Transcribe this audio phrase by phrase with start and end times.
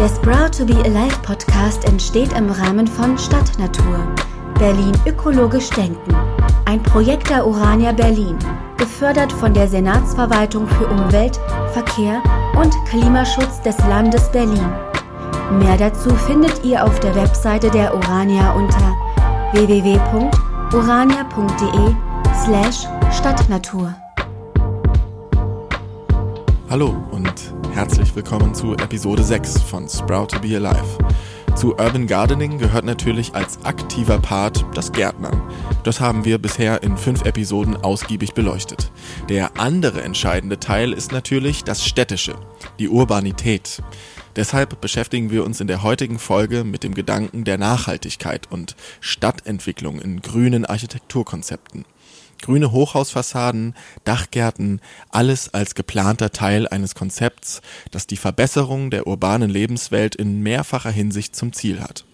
[0.00, 3.98] Der Sprout to be Alive Podcast entsteht im Rahmen von Stadtnatur.
[4.58, 6.14] Berlin ökologisch denken.
[6.64, 8.38] Ein Projekt der Urania Berlin,
[8.78, 11.38] gefördert von der Senatsverwaltung für Umwelt,
[11.74, 12.22] Verkehr
[12.58, 14.72] und Klimaschutz des Landes Berlin.
[15.58, 18.96] Mehr dazu findet ihr auf der Webseite der Urania unter
[19.52, 21.94] www.urania.de
[22.42, 23.94] slash Stadtnatur.
[26.70, 30.98] Hallo und herzlich willkommen zu Episode 6 von Sprout to be Alive.
[31.56, 35.40] Zu Urban Gardening gehört natürlich als aktiver Part das Gärtnern.
[35.82, 38.92] Das haben wir bisher in fünf Episoden ausgiebig beleuchtet.
[39.30, 42.34] Der andere entscheidende Teil ist natürlich das Städtische,
[42.78, 43.82] die Urbanität.
[44.36, 50.02] Deshalb beschäftigen wir uns in der heutigen Folge mit dem Gedanken der Nachhaltigkeit und Stadtentwicklung
[50.02, 51.86] in grünen Architekturkonzepten.
[52.40, 54.80] Grüne Hochhausfassaden, Dachgärten,
[55.10, 57.60] alles als geplanter Teil eines Konzepts,
[57.90, 62.04] das die Verbesserung der urbanen Lebenswelt in mehrfacher Hinsicht zum Ziel hat.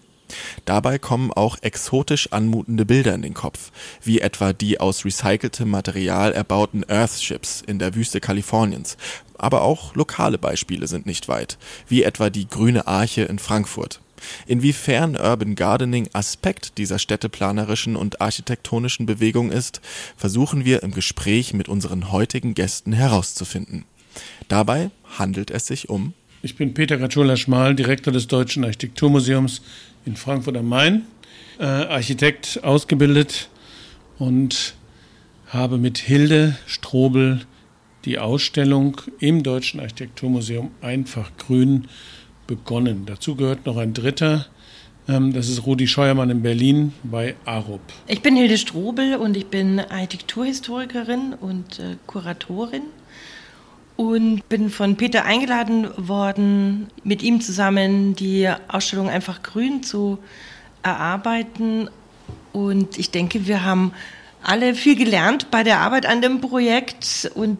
[0.65, 3.71] Dabei kommen auch exotisch anmutende Bilder in den Kopf,
[4.03, 8.97] wie etwa die aus recyceltem Material erbauten Earthships in der Wüste Kaliforniens,
[9.37, 14.01] aber auch lokale Beispiele sind nicht weit, wie etwa die Grüne Arche in Frankfurt.
[14.45, 19.81] Inwiefern Urban Gardening Aspekt dieser städteplanerischen und architektonischen Bewegung ist,
[20.15, 23.85] versuchen wir im Gespräch mit unseren heutigen Gästen herauszufinden.
[24.47, 29.61] Dabei handelt es sich um Ich bin Peter Gatschola-Schmal, Direktor des Deutschen Architekturmuseums
[30.05, 31.03] in Frankfurt am Main,
[31.59, 33.49] äh, Architekt ausgebildet
[34.17, 34.75] und
[35.47, 37.41] habe mit Hilde Strobel
[38.05, 41.87] die Ausstellung im Deutschen Architekturmuseum Einfach Grün
[42.47, 43.05] begonnen.
[43.05, 44.47] Dazu gehört noch ein dritter,
[45.07, 47.81] ähm, das ist Rudi Scheuermann in Berlin bei ARUP.
[48.07, 52.83] Ich bin Hilde Strobel und ich bin Architekturhistorikerin und äh, Kuratorin
[53.95, 60.19] und bin von Peter eingeladen worden, mit ihm zusammen die Ausstellung Einfach Grün zu
[60.83, 61.89] erarbeiten.
[62.51, 63.93] Und ich denke, wir haben
[64.43, 67.59] alle viel gelernt bei der Arbeit an dem Projekt und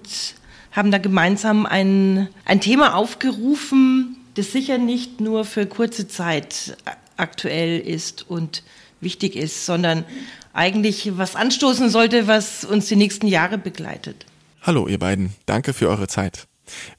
[0.71, 6.77] haben da gemeinsam ein, ein Thema aufgerufen, das sicher nicht nur für kurze Zeit
[7.17, 8.63] aktuell ist und
[9.01, 10.05] wichtig ist, sondern
[10.53, 14.25] eigentlich was anstoßen sollte, was uns die nächsten Jahre begleitet.
[14.61, 16.47] Hallo ihr beiden, danke für eure Zeit.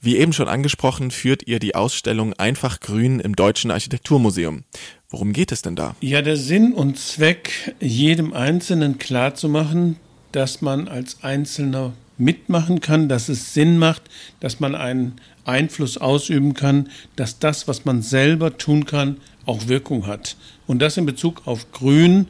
[0.01, 4.63] Wie eben schon angesprochen, führt ihr die Ausstellung Einfach Grün im Deutschen Architekturmuseum.
[5.09, 5.95] Worum geht es denn da?
[6.01, 9.97] Ja, der Sinn und Zweck, jedem Einzelnen klarzumachen,
[10.31, 14.03] dass man als Einzelner mitmachen kann, dass es Sinn macht,
[14.39, 20.07] dass man einen Einfluss ausüben kann, dass das, was man selber tun kann, auch Wirkung
[20.07, 20.37] hat.
[20.67, 22.27] Und das in Bezug auf Grün,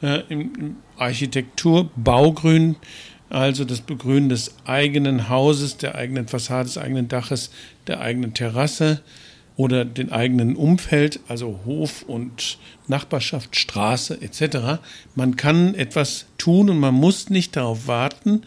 [0.00, 0.20] äh,
[0.96, 2.76] Architektur, Baugrün,
[3.28, 7.50] also das Begrünen des eigenen Hauses, der eigenen Fassade, des eigenen Daches,
[7.86, 9.00] der eigenen Terrasse
[9.56, 12.58] oder den eigenen Umfeld, also Hof und
[12.88, 14.82] Nachbarschaft, Straße etc.
[15.14, 18.42] Man kann etwas tun und man muss nicht darauf warten,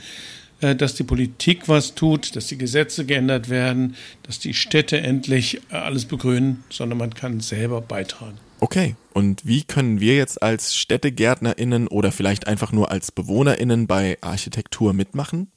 [0.73, 5.75] dass die Politik was tut, dass die Gesetze geändert werden, dass die Städte endlich äh,
[5.75, 8.39] alles begrünen, sondern man kann selber beitragen.
[8.61, 14.17] Okay, und wie können wir jetzt als Städtegärtnerinnen oder vielleicht einfach nur als Bewohnerinnen bei
[14.21, 15.51] Architektur mitmachen?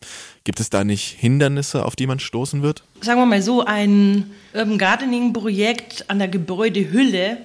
[0.45, 2.83] Gibt es da nicht Hindernisse, auf die man stoßen wird?
[3.01, 7.39] Sagen wir mal so, ein Urban Gardening Projekt an der Gebäudehülle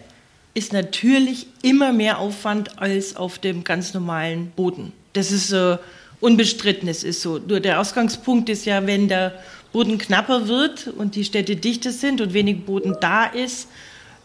[0.56, 4.92] ist natürlich immer mehr Aufwand als auf dem ganz normalen Boden.
[5.14, 5.78] Das ist äh,
[6.24, 7.38] unbestritten, es ist so.
[7.38, 9.34] Nur der Ausgangspunkt ist ja, wenn der
[9.74, 13.68] Boden knapper wird und die Städte dichter sind und wenig Boden da ist,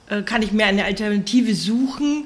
[0.09, 2.25] äh, kann ich mir eine Alternative suchen,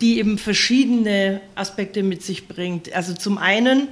[0.00, 2.92] die eben verschiedene Aspekte mit sich bringt.
[2.92, 3.86] Also zum einen,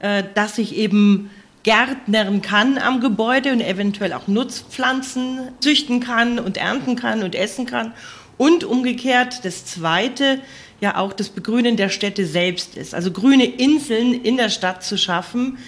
[0.00, 1.30] äh, dass ich eben
[1.62, 7.66] gärtnern kann am Gebäude und eventuell auch Nutzpflanzen züchten kann und ernten kann und essen
[7.66, 7.92] kann.
[8.38, 10.40] Und umgekehrt, das Zweite,
[10.80, 12.94] ja auch das Begrünen der Städte selbst ist.
[12.94, 15.58] Also grüne Inseln in der Stadt zu schaffen,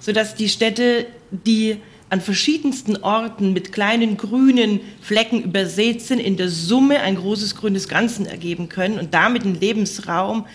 [0.00, 1.78] sodass die Städte, die
[2.10, 7.88] an verschiedensten Orten mit kleinen grünen Flecken übersät sind, in der Summe ein großes grünes
[7.88, 10.46] Ganzen ergeben können und damit einen Lebensraum,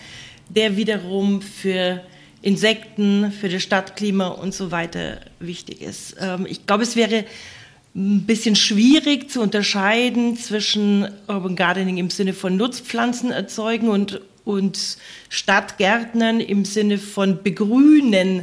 [0.48, 2.02] der wiederum für
[2.42, 6.16] Insekten, für das Stadtklima und so weiter wichtig ist.
[6.20, 7.24] Ähm, ich glaube, es wäre
[7.94, 14.96] ein bisschen schwierig zu unterscheiden zwischen Urban Gardening im Sinne von Nutzpflanzen erzeugen und, und
[15.28, 18.42] Stadtgärtnern im Sinne von Begrünen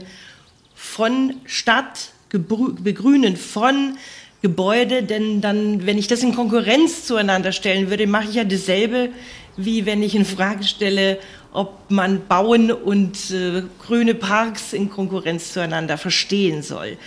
[0.76, 3.98] von Stadt, Begrünen von
[4.42, 9.10] Gebäude, denn dann, wenn ich das in Konkurrenz zueinander stellen würde, mache ich ja dasselbe,
[9.56, 11.20] wie wenn ich in Frage stelle,
[11.54, 16.98] ob man Bauen und äh, grüne Parks in Konkurrenz zueinander verstehen soll.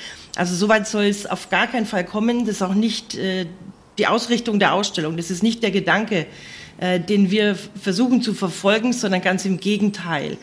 [0.41, 2.47] Also soweit soll es auf gar keinen Fall kommen.
[2.47, 3.45] Das ist auch nicht äh,
[3.99, 5.19] die Ausrichtung der Ausstellung.
[5.19, 6.25] Das ist nicht der Gedanke,
[6.79, 10.39] äh, den wir versuchen zu verfolgen, sondern ganz im Gegenteil.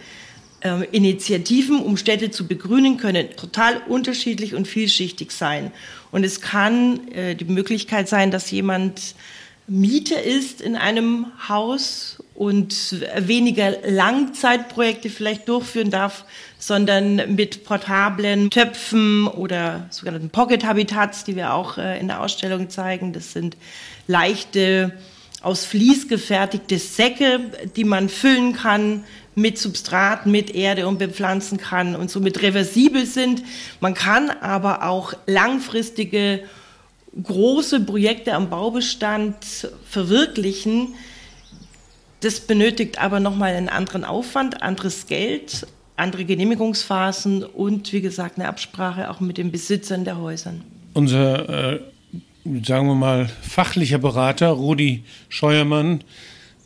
[0.61, 5.71] Ähm, Initiativen, um Städte zu begrünen, können total unterschiedlich und vielschichtig sein.
[6.11, 9.15] Und es kann äh, die Möglichkeit sein, dass jemand
[9.65, 16.23] Mieter ist in einem Haus und weniger Langzeitprojekte vielleicht durchführen darf,
[16.59, 22.69] sondern mit portablen Töpfen oder sogenannten Pocket Habitats, die wir auch äh, in der Ausstellung
[22.69, 23.13] zeigen.
[23.13, 23.57] Das sind
[24.07, 24.93] leichte,
[25.41, 27.39] aus Vlies gefertigte Säcke,
[27.75, 29.03] die man füllen kann
[29.35, 33.43] mit Substrat, mit Erde und bepflanzen kann und somit reversibel sind.
[33.79, 36.43] Man kann aber auch langfristige
[37.21, 39.35] große Projekte am Baubestand
[39.87, 40.95] verwirklichen.
[42.21, 48.47] Das benötigt aber nochmal einen anderen Aufwand, anderes Geld, andere Genehmigungsphasen und wie gesagt eine
[48.47, 50.53] Absprache auch mit den Besitzern der Häuser.
[50.93, 51.79] Unser, äh,
[52.63, 56.03] sagen wir mal, fachlicher Berater Rudi Scheuermann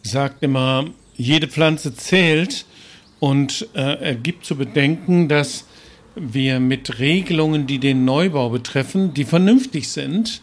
[0.03, 0.85] sagt immer,
[1.15, 2.65] jede Pflanze zählt
[3.19, 5.65] und äh, er gibt zu bedenken, dass
[6.15, 10.41] wir mit Regelungen, die den Neubau betreffen, die vernünftig sind,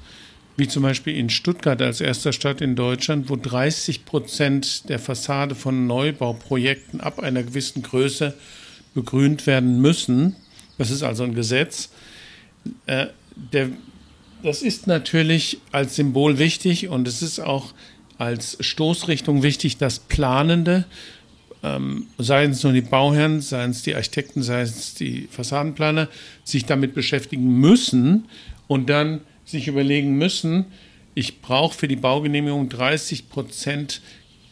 [0.56, 5.54] wie zum Beispiel in Stuttgart als erster Stadt in Deutschland, wo 30 Prozent der Fassade
[5.54, 8.34] von Neubauprojekten ab einer gewissen Größe
[8.94, 10.36] begrünt werden müssen.
[10.76, 11.90] Das ist also ein Gesetz.
[12.86, 13.06] Äh,
[13.52, 13.70] der,
[14.42, 17.74] das ist natürlich als Symbol wichtig und es ist auch
[18.18, 20.84] als Stoßrichtung wichtig, dass Planende,
[21.62, 26.08] ähm, seien es nur die Bauherren, seien es die Architekten, seien es die Fassadenplaner,
[26.44, 28.26] sich damit beschäftigen müssen
[28.66, 30.66] und dann sich überlegen müssen,
[31.18, 34.02] ich brauche für die Baugenehmigung 30 Prozent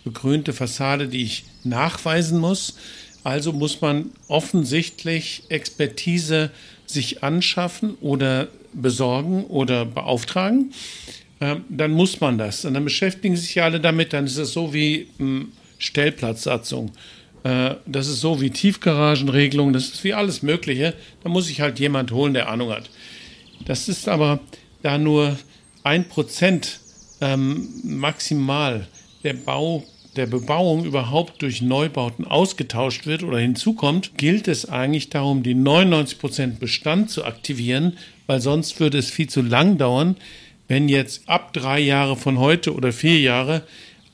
[0.02, 2.76] begrünte Fassade, die ich nachweisen muss.
[3.26, 6.52] Also muss man offensichtlich Expertise
[6.86, 10.72] sich anschaffen oder besorgen oder beauftragen.
[11.40, 12.64] Ähm, dann muss man das.
[12.64, 14.12] Und dann beschäftigen sich alle damit.
[14.12, 16.92] Dann ist es so wie ähm, Stellplatzsatzung.
[17.42, 19.72] Äh, das ist so wie Tiefgaragenregelung.
[19.72, 20.94] Das ist wie alles Mögliche.
[21.24, 22.88] Da muss ich halt jemand holen, der Ahnung hat.
[23.64, 24.38] Das ist aber
[24.82, 25.36] da nur
[25.82, 26.78] ein Prozent
[27.20, 28.86] ähm, maximal
[29.24, 29.82] der Bau
[30.16, 36.18] der Bebauung überhaupt durch Neubauten ausgetauscht wird oder hinzukommt, gilt es eigentlich darum, die 99
[36.18, 40.16] Prozent Bestand zu aktivieren, weil sonst würde es viel zu lang dauern,
[40.68, 43.62] wenn jetzt ab drei Jahre von heute oder vier Jahre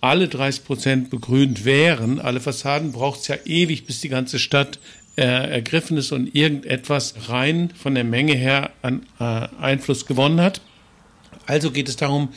[0.01, 4.79] alle 30 Prozent begrünt wären, alle Fassaden, braucht es ja ewig, bis die ganze Stadt
[5.17, 10.61] äh, ergriffen ist und irgendetwas rein von der Menge her an äh, Einfluss gewonnen hat.
[11.47, 12.31] Also geht es darum,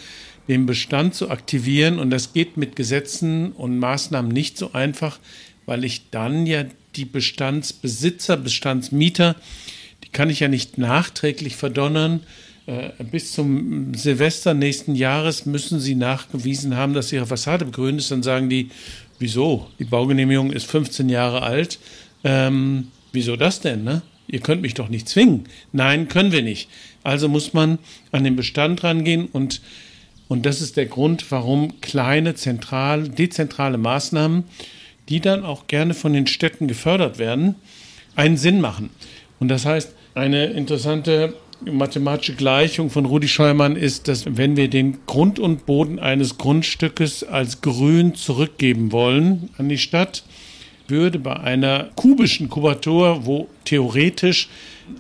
[0.47, 5.19] den Bestand zu aktivieren und das geht mit Gesetzen und Maßnahmen nicht so einfach,
[5.65, 6.65] weil ich dann ja
[6.95, 9.36] die Bestandsbesitzer, Bestandsmieter,
[10.03, 12.21] die kann ich ja nicht nachträglich verdonnern,
[12.68, 18.12] äh, bis zum Silvester nächsten Jahres müssen sie nachgewiesen haben, dass ihre Fassade begrünt ist.
[18.12, 18.69] Dann sagen die,
[19.19, 19.69] wieso?
[19.80, 21.80] Die Baugenehmigung ist 15 Jahre alt.
[22.24, 23.83] Ähm, wieso das denn?
[23.83, 24.01] Ne?
[24.27, 25.45] Ihr könnt mich doch nicht zwingen.
[25.74, 26.69] Nein, können wir nicht.
[27.03, 27.77] Also muss man
[28.12, 29.62] an den Bestand rangehen und
[30.27, 34.44] und das ist der Grund, warum kleine, zentral, dezentrale Maßnahmen,
[35.10, 37.56] die dann auch gerne von den Städten gefördert werden,
[38.16, 38.89] einen Sinn machen.
[39.39, 45.05] Und das heißt, eine interessante mathematische Gleichung von Rudi Scheumann ist, dass wenn wir den
[45.05, 50.24] Grund und Boden eines Grundstückes als grün zurückgeben wollen an die Stadt,
[50.88, 54.50] würde bei einer kubischen Kubatur, wo theoretisch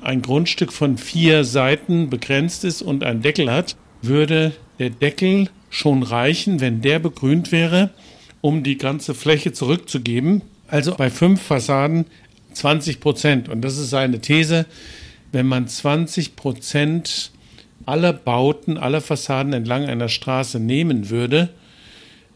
[0.01, 6.03] ein Grundstück von vier Seiten begrenzt ist und einen Deckel hat, würde der Deckel schon
[6.03, 7.91] reichen, wenn der begrünt wäre,
[8.41, 10.41] um die ganze Fläche zurückzugeben.
[10.67, 12.05] Also bei fünf Fassaden
[12.53, 13.49] 20 Prozent.
[13.49, 14.65] Und das ist seine These
[15.35, 17.31] wenn man 20 Prozent
[17.85, 21.49] aller Bauten, aller Fassaden entlang einer Straße nehmen würde,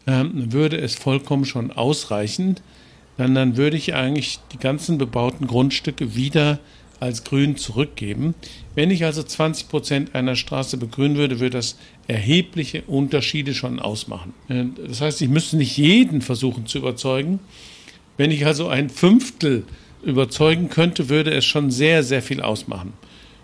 [0.06, 2.56] ähm, würde es vollkommen schon ausreichen.
[3.16, 6.58] Dann, dann würde ich eigentlich die ganzen bebauten Grundstücke wieder
[7.00, 8.34] als grün zurückgeben.
[8.74, 11.76] Wenn ich also 20 Prozent einer Straße begrünen würde, würde das
[12.06, 14.34] erhebliche Unterschiede schon ausmachen.
[14.48, 17.40] Äh, das heißt, ich müsste nicht jeden versuchen zu überzeugen.
[18.16, 19.64] Wenn ich also ein Fünftel
[20.02, 22.92] überzeugen könnte, würde es schon sehr, sehr viel ausmachen.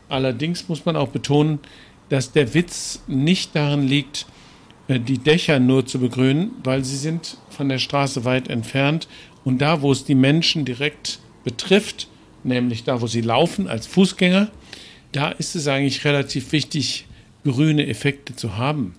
[0.09, 1.59] Allerdings muss man auch betonen,
[2.09, 4.27] dass der Witz nicht darin liegt,
[4.89, 9.09] äh, die Dächer nur zu begrünen, weil sie sind von der Straße weit entfernt
[9.45, 12.09] und da, wo es die Menschen direkt betrifft,
[12.47, 14.49] nämlich da, wo sie laufen als Fußgänger,
[15.13, 17.07] da ist es eigentlich relativ wichtig,
[17.45, 18.95] grüne Effekte zu haben.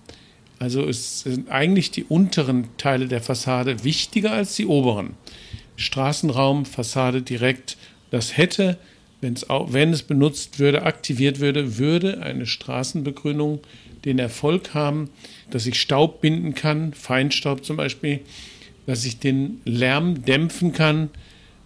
[0.58, 5.14] Also es sind eigentlich die unteren Teile der Fassade wichtiger als die oberen.
[5.76, 7.76] Straßenraum, Fassade direkt.
[8.10, 8.78] Das hätte,
[9.48, 13.60] auch, wenn es benutzt würde, aktiviert würde, würde eine Straßenbegrünung
[14.04, 15.10] den Erfolg haben,
[15.50, 18.20] dass ich Staub binden kann, Feinstaub zum Beispiel,
[18.86, 21.10] dass ich den Lärm dämpfen kann,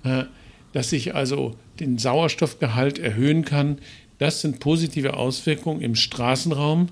[0.05, 0.25] äh,
[0.73, 3.79] dass ich also den Sauerstoffgehalt erhöhen kann.
[4.19, 6.88] Das sind positive Auswirkungen im Straßenraum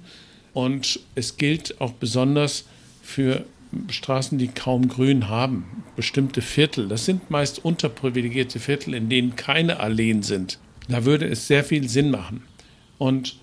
[0.52, 2.64] und es gilt auch besonders
[3.02, 3.44] für
[3.88, 5.84] Straßen, die kaum Grün haben.
[5.94, 10.58] Bestimmte Viertel, das sind meist unterprivilegierte Viertel, in denen keine Alleen sind.
[10.88, 12.42] Da würde es sehr viel Sinn machen.
[12.99, 13.37] Und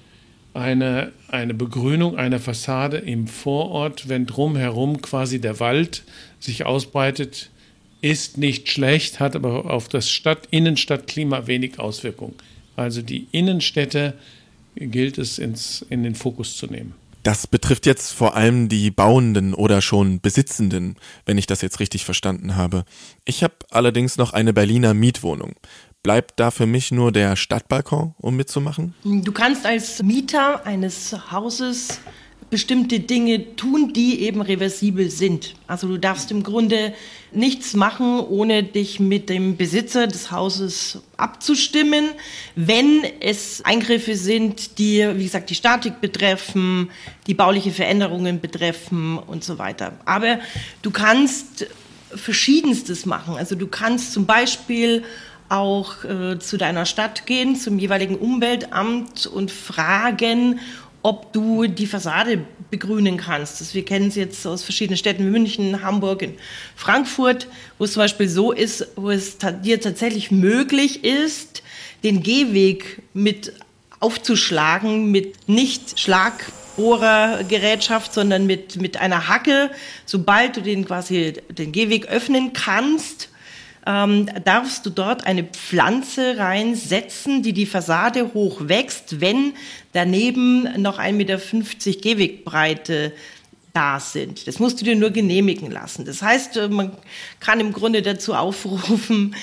[0.53, 6.03] eine, eine Begrünung einer Fassade im Vorort, wenn drumherum quasi der Wald
[6.39, 7.51] sich ausbreitet,
[8.01, 12.36] ist nicht schlecht, hat aber auf das Stadt Innenstadtklima wenig Auswirkung.
[12.75, 14.13] Also die Innenstädte
[14.75, 16.94] gilt es ins, in den Fokus zu nehmen.
[17.24, 22.06] Das betrifft jetzt vor allem die Bauenden oder schon Besitzenden, wenn ich das jetzt richtig
[22.06, 22.86] verstanden habe.
[23.25, 25.56] Ich habe allerdings noch eine Berliner Mietwohnung.
[26.04, 28.94] Bleibt da für mich nur der Stadtbalkon, um mitzumachen?
[29.04, 32.00] Du kannst als Mieter eines Hauses
[32.50, 35.56] bestimmte Dinge tun, die eben reversibel sind.
[35.68, 36.94] Also du darfst im Grunde
[37.34, 42.06] nichts machen, ohne dich mit dem Besitzer des Hauses abzustimmen,
[42.56, 46.89] wenn es Eingriffe sind, die, wie gesagt, die Statik betreffen,
[47.27, 49.94] die bauliche Veränderungen betreffen und so weiter.
[50.06, 50.39] Aber
[50.82, 51.68] du kannst
[52.16, 53.36] verschiedenstes machen.
[53.36, 55.04] Also du kannst zum Beispiel
[55.50, 60.60] auch äh, zu deiner Stadt gehen, zum jeweiligen Umweltamt und fragen,
[61.08, 63.62] ob du die Fassade begrünen kannst.
[63.62, 66.34] Das, wir kennen es jetzt aus verschiedenen Städten, München, Hamburg, in
[66.76, 67.48] Frankfurt,
[67.78, 71.64] wo es zum Beispiel so ist, wo es dir tatsächlich möglich ist,
[72.04, 73.54] den Gehweg mit
[74.02, 79.72] aufzuschlagen, mit nicht Schlagbohrergerätschaft, sondern mit, mit einer Hacke.
[80.06, 83.30] Sobald du den quasi den Gehweg öffnen kannst,
[83.88, 89.54] ähm, darfst du dort eine Pflanze reinsetzen, die die Fassade hoch wächst, wenn
[89.98, 91.39] daneben noch 1,50 Meter
[92.00, 93.13] Gehwegbreite
[93.74, 94.48] da sind.
[94.48, 96.06] Das musst du dir nur genehmigen lassen.
[96.06, 96.92] Das heißt, äh, man
[97.39, 99.36] kann im Grunde dazu aufrufen,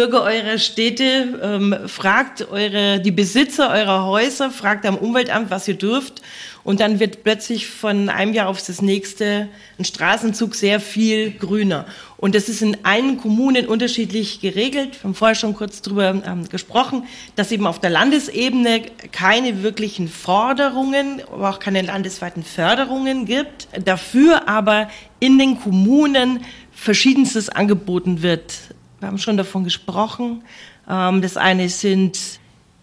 [0.00, 5.74] Bürger eurer Städte, ähm, fragt eure, die Besitzer eurer Häuser, fragt am Umweltamt, was ihr
[5.74, 6.22] dürft.
[6.64, 11.84] Und dann wird plötzlich von einem Jahr auf das nächste ein Straßenzug sehr viel grüner.
[12.16, 14.94] Und das ist in allen Kommunen unterschiedlich geregelt.
[14.94, 17.04] Wir haben vorher schon kurz drüber ähm, gesprochen,
[17.36, 18.80] dass eben auf der Landesebene
[19.12, 23.68] keine wirklichen Forderungen, aber auch keine landesweiten Förderungen gibt.
[23.84, 24.88] Dafür aber
[25.18, 26.42] in den Kommunen
[26.72, 28.54] verschiedenstes angeboten wird
[29.00, 30.42] wir haben schon davon gesprochen.
[30.88, 32.18] Ähm, das eine sind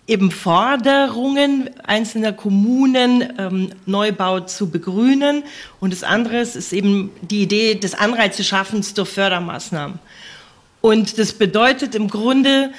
[0.07, 5.43] eben Forderungen einzelner Kommunen, ähm, Neubau zu begrünen.
[5.79, 9.99] Und das andere ist eben die Idee des Anreizeschaffens durch Fördermaßnahmen.
[10.81, 12.71] Und das bedeutet im Grunde,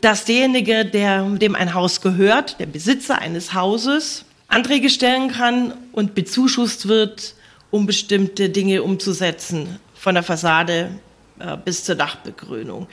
[0.00, 6.14] dass derjenige, der, dem ein Haus gehört, der Besitzer eines Hauses, Anträge stellen kann und
[6.14, 7.34] bezuschusst wird,
[7.70, 10.90] um bestimmte Dinge umzusetzen, von der Fassade
[11.38, 12.86] äh, bis zur Dachbegrünung.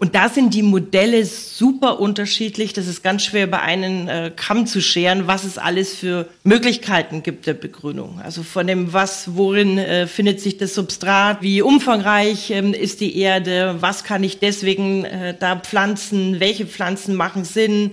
[0.00, 2.72] Und da sind die Modelle super unterschiedlich.
[2.72, 7.22] Das ist ganz schwer bei einem äh, Kamm zu scheren, was es alles für Möglichkeiten
[7.22, 8.18] gibt der Begrünung.
[8.24, 13.18] Also von dem, was, worin äh, findet sich das Substrat, wie umfangreich ähm, ist die
[13.18, 17.92] Erde, was kann ich deswegen äh, da pflanzen, welche Pflanzen machen Sinn,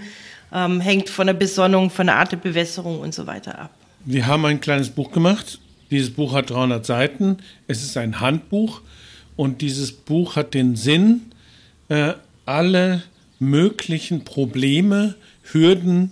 [0.54, 3.72] ähm, hängt von der Besonnung, von der Art der Bewässerung und so weiter ab.
[4.06, 5.60] Wir haben ein kleines Buch gemacht.
[5.92, 7.40] Dieses Buch hat 300 Seiten.
[7.68, 8.80] Es ist ein Handbuch
[9.38, 11.22] und dieses Buch hat den Sinn,
[11.88, 12.14] äh,
[12.46, 13.04] alle
[13.40, 16.12] möglichen Probleme, Hürden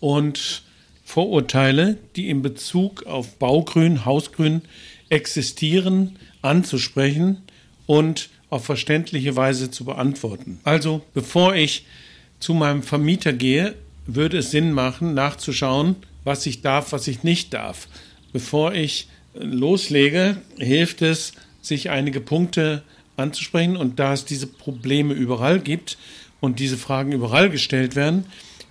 [0.00, 0.62] und
[1.04, 4.62] Vorurteile, die in Bezug auf Baugrün, Hausgrün
[5.10, 7.42] existieren, anzusprechen
[7.86, 10.58] und auf verständliche Weise zu beantworten.
[10.64, 11.86] Also, bevor ich
[12.40, 13.74] zu meinem Vermieter gehe,
[14.06, 17.88] würde es Sinn machen, nachzuschauen, was ich darf, was ich nicht darf.
[18.32, 21.32] Bevor ich loslege, hilft es,
[21.66, 22.82] sich einige Punkte
[23.16, 23.76] anzusprechen.
[23.76, 25.98] Und da es diese Probleme überall gibt
[26.40, 28.26] und diese Fragen überall gestellt werden,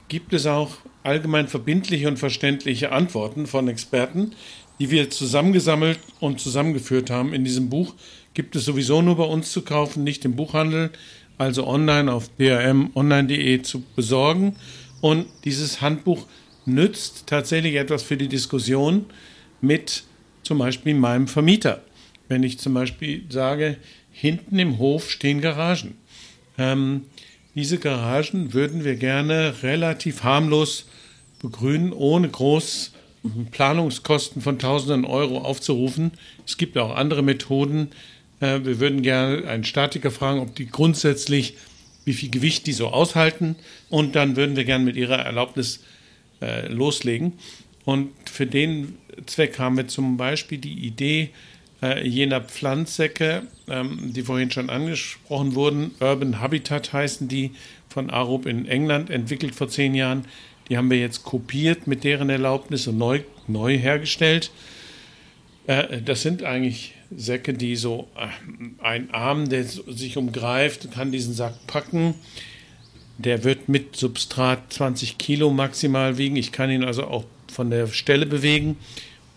[0.08, 4.32] gibt es auch allgemein verbindliche und verständliche Antworten von Experten,
[4.80, 7.94] die wir zusammengesammelt und zusammengeführt haben in diesem Buch.
[8.34, 10.92] Gibt es sowieso nur bei uns zu kaufen, nicht im Buchhandel,
[11.38, 14.56] also online auf brmonline.de zu besorgen.
[15.02, 16.26] Und dieses Handbuch
[16.66, 19.06] nützt tatsächlich etwas für die Diskussion
[19.62, 20.04] mit
[20.44, 21.82] zum Beispiel meinem Vermieter
[22.34, 23.78] wenn ich zum Beispiel sage,
[24.12, 25.94] hinten im Hof stehen Garagen.
[26.58, 27.04] Ähm,
[27.54, 30.88] diese Garagen würden wir gerne relativ harmlos
[31.40, 32.92] begrünen, ohne groß
[33.52, 36.12] Planungskosten von Tausenden Euro aufzurufen.
[36.48, 37.90] Es gibt auch andere Methoden.
[38.40, 41.56] Äh, wir würden gerne einen Statiker fragen, ob die grundsätzlich,
[42.04, 43.56] wie viel Gewicht die so aushalten.
[43.92, 45.82] Und dann würden wir gerne mit ihrer Erlaubnis
[46.42, 47.34] äh, loslegen.
[47.86, 48.98] Und für den
[49.28, 51.30] Zweck haben wir zum Beispiel die Idee,
[51.84, 57.52] äh, jener Pflanzsäcke, ähm, die vorhin schon angesprochen wurden, Urban Habitat heißen die,
[57.90, 60.26] von Arup in England, entwickelt vor zehn Jahren.
[60.70, 64.50] Die haben wir jetzt kopiert mit deren Erlaubnis und neu, neu hergestellt.
[65.68, 68.28] Äh, das sind eigentlich Säcke, die so äh,
[68.84, 72.16] ein Arm, der sich umgreift, kann diesen Sack packen.
[73.18, 76.36] Der wird mit Substrat 20 Kilo maximal wiegen.
[76.38, 78.78] Ich kann ihn also auch von der Stelle bewegen.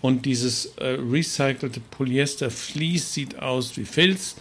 [0.01, 4.37] Und dieses äh, recycelte Polyester Vlies sieht aus wie Filz.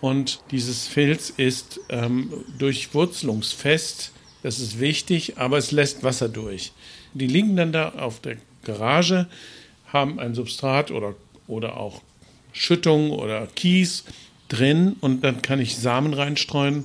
[0.00, 4.12] Und dieses Filz ist ähm, durchwurzelungsfest.
[4.42, 6.72] Das ist wichtig, aber es lässt Wasser durch.
[7.12, 9.26] Die liegen dann da auf der Garage,
[9.92, 11.14] haben ein Substrat oder,
[11.46, 12.00] oder auch
[12.52, 14.04] Schüttung oder Kies
[14.48, 16.84] drin und dann kann ich Samen reinstreuen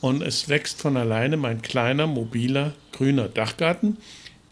[0.00, 3.96] und es wächst von alleine mein kleiner, mobiler, grüner Dachgarten,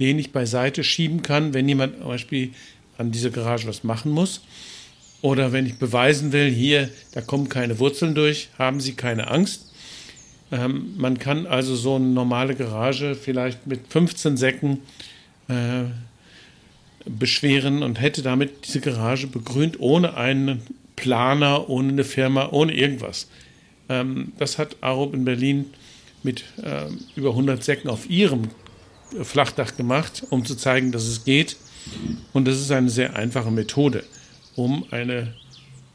[0.01, 2.51] den ich beiseite schieben kann, wenn jemand zum Beispiel
[2.99, 4.43] an dieser Garage was machen muss.
[5.23, 9.73] Oder wenn ich beweisen will, hier, da kommen keine Wurzeln durch, haben Sie keine Angst.
[10.51, 14.79] Ähm, man kann also so eine normale Garage vielleicht mit 15 Säcken
[15.49, 15.85] äh,
[17.07, 20.63] beschweren und hätte damit diese Garage begrünt, ohne einen
[20.97, 23.29] Planer, ohne eine Firma, ohne irgendwas.
[23.89, 25.67] Ähm, das hat Arup in Berlin
[26.23, 28.51] mit äh, über 100 Säcken auf ihrem
[29.23, 31.57] Flachdach gemacht, um zu zeigen, dass es geht.
[32.33, 34.05] Und das ist eine sehr einfache Methode
[34.57, 35.35] um eine,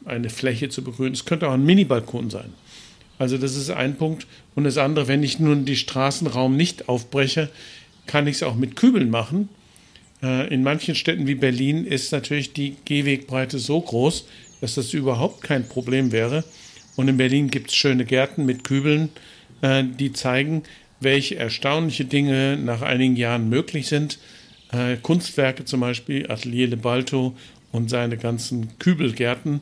[0.04, 1.12] eine Fläche zu begrünen.
[1.12, 2.52] Es könnte auch ein Mini-Balkon sein.
[3.18, 4.26] Also das ist ein Punkt.
[4.54, 7.50] Und das andere, wenn ich nun die Straßenraum nicht aufbreche,
[8.06, 9.48] kann ich es auch mit Kübeln machen.
[10.22, 14.26] Äh, in manchen Städten wie Berlin ist natürlich die Gehwegbreite so groß,
[14.60, 16.44] dass das überhaupt kein Problem wäre.
[16.96, 19.10] Und in Berlin gibt es schöne Gärten mit Kübeln,
[19.62, 20.62] äh, die zeigen,
[21.00, 24.18] welche erstaunliche Dinge nach einigen Jahren möglich sind.
[24.72, 27.34] Äh, Kunstwerke zum Beispiel, Atelier Le Balto
[27.72, 29.60] und seine ganzen Kübelgärten,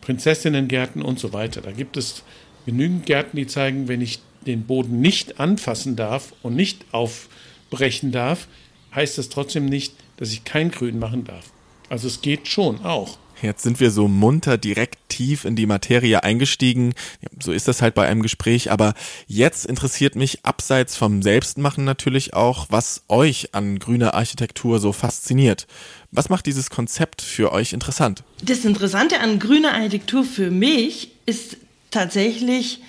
[0.00, 1.60] Prinzessinnengärten und so weiter.
[1.60, 2.22] Da gibt es
[2.66, 8.48] genügend Gärten, die zeigen, wenn ich den Boden nicht anfassen darf und nicht aufbrechen darf,
[8.94, 11.52] heißt das trotzdem nicht, dass ich kein Grün machen darf.
[11.88, 13.18] Also es geht schon auch.
[13.42, 16.94] Jetzt sind wir so munter direkt tief in die Materie eingestiegen.
[17.40, 18.70] So ist das halt bei einem Gespräch.
[18.70, 18.94] Aber
[19.26, 25.66] jetzt interessiert mich abseits vom Selbstmachen natürlich auch, was euch an grüner Architektur so fasziniert.
[26.12, 28.22] Was macht dieses Konzept für euch interessant?
[28.42, 31.56] Das Interessante an grüner Architektur für mich ist
[31.90, 32.80] tatsächlich,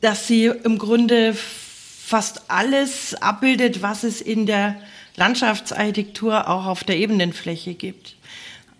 [0.00, 4.76] dass sie im Grunde fast alles abbildet, was es in der
[5.16, 8.17] Landschaftsarchitektur auch auf der Ebenenfläche gibt.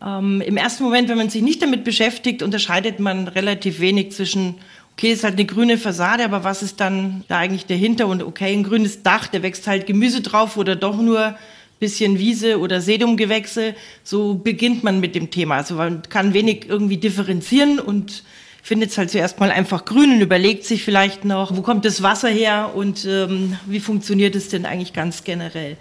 [0.04, 4.56] Ähm, Im ersten Moment, wenn man sich nicht damit beschäftigt, unterscheidet man relativ wenig zwischen,
[4.92, 8.06] okay, ist halt eine grüne Fassade, aber was ist dann da eigentlich dahinter?
[8.06, 11.36] Und okay, ein grünes Dach, da wächst halt Gemüse drauf oder doch nur
[11.78, 13.74] bisschen Wiese oder Sedumgewächse.
[14.02, 15.56] So beginnt man mit dem Thema.
[15.56, 18.24] Also man kann wenig irgendwie differenzieren und
[18.62, 22.02] findet es halt zuerst mal einfach grün und überlegt sich vielleicht noch, wo kommt das
[22.02, 25.76] Wasser her und ähm, wie funktioniert es denn eigentlich ganz generell.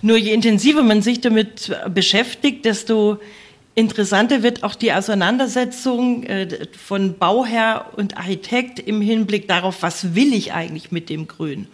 [0.00, 3.18] Nur je intensiver man sich damit beschäftigt, desto
[3.74, 10.34] interessanter wird auch die Auseinandersetzung äh, von Bauherr und Architekt im Hinblick darauf, was will
[10.34, 11.66] ich eigentlich mit dem Grün?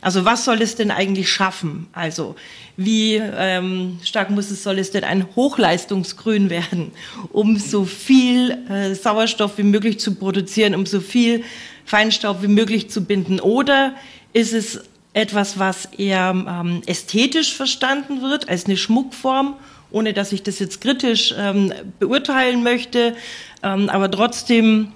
[0.00, 1.88] Also was soll es denn eigentlich schaffen?
[1.92, 2.36] Also
[2.76, 6.92] wie ähm, stark muss es, soll es denn ein Hochleistungsgrün werden,
[7.32, 11.42] um so viel äh, Sauerstoff wie möglich zu produzieren, um so viel
[11.84, 13.40] Feinstaub wie möglich zu binden?
[13.40, 13.94] Oder
[14.32, 19.56] ist es etwas, was eher ähm, ästhetisch verstanden wird, als eine Schmuckform,
[19.90, 23.16] ohne dass ich das jetzt kritisch ähm, beurteilen möchte.
[23.62, 24.92] Ähm, aber trotzdem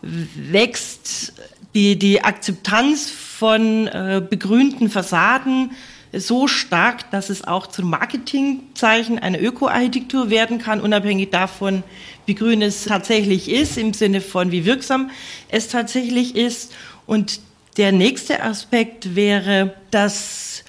[0.00, 1.34] wächst
[1.74, 5.70] die, die Akzeptanz von äh, begrünten Fassaden
[6.14, 11.82] so stark, dass es auch zum Marketingzeichen einer Ökoarchitektur werden kann, unabhängig davon,
[12.26, 15.10] wie grün es tatsächlich ist, im Sinne von wie wirksam
[15.48, 16.74] es tatsächlich ist.
[17.06, 17.40] Und
[17.76, 20.64] der nächste Aspekt wäre, dass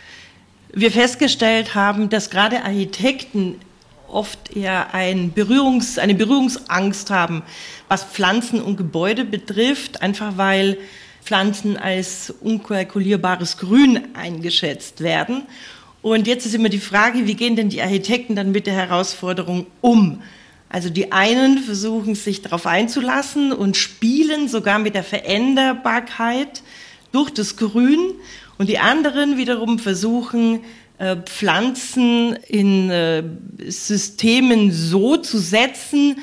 [0.74, 3.56] wir festgestellt haben, dass gerade Architekten
[4.08, 7.44] oft eher ein Berührungs-, eine Berührungsangst haben,
[7.88, 10.78] was Pflanzen und Gebäude betrifft, einfach weil
[11.24, 15.44] Pflanzen als unkalkulierbares Grün eingeschätzt werden.
[16.02, 19.68] Und jetzt ist immer die Frage, wie gehen denn die Architekten dann mit der Herausforderung
[19.80, 20.22] um?
[20.70, 26.64] Also die einen versuchen sich darauf einzulassen und spielen sogar mit der Veränderbarkeit
[27.14, 28.00] durch das Grün
[28.58, 30.60] und die anderen wiederum versuchen,
[30.98, 33.24] äh, Pflanzen in äh,
[33.68, 36.18] Systemen so zu setzen,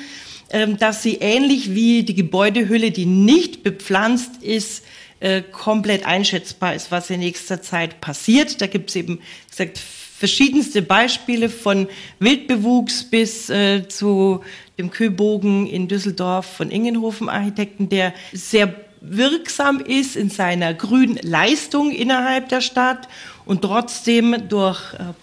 [0.51, 4.83] ähm, dass sie ähnlich wie die Gebäudehülle, die nicht bepflanzt ist,
[5.21, 8.61] äh, komplett einschätzbar ist, was in nächster Zeit passiert.
[8.61, 11.87] Da gibt es eben, wie gesagt, verschiedenste Beispiele von
[12.19, 14.41] Wildbewuchs bis äh, zu
[14.77, 21.91] dem Köbogen in Düsseldorf von Ingenhofen Architekten, der sehr wirksam ist in seiner grünen Leistung
[21.91, 23.07] innerhalb der Stadt
[23.45, 25.13] und trotzdem durch äh,